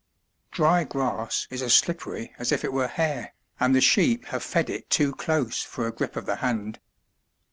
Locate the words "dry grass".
0.49-1.45